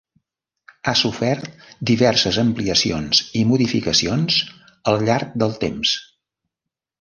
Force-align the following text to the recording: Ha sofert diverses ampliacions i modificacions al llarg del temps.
Ha 0.85 0.93
sofert 1.01 1.43
diverses 1.89 2.39
ampliacions 2.43 3.19
i 3.43 3.43
modificacions 3.51 4.39
al 4.93 4.99
llarg 5.11 5.37
del 5.45 5.55
temps. 5.67 5.95